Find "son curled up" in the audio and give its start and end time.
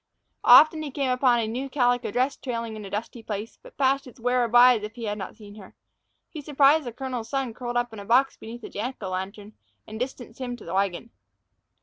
7.29-7.93